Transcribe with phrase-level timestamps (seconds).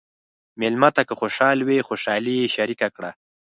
[0.59, 3.11] مېلمه ته که خوشحال وي، خوشالي یې شریکه کړه.